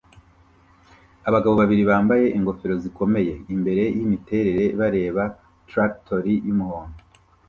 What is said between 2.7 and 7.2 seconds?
zikomeye imbere yimiterere bareba traktori yumuhondo